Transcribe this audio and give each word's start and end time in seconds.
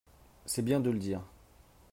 C’est 0.47 0.63
bien 0.63 0.79
de 0.79 0.89
le 0.89 0.97
dire 0.97 1.21